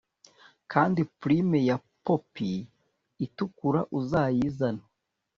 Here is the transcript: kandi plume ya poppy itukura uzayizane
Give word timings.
kandi 0.71 1.01
plume 1.19 1.59
ya 1.69 1.77
poppy 2.05 2.51
itukura 3.25 3.81
uzayizane 3.99 4.83